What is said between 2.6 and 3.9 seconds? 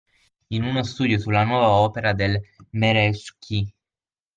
Merezkowski.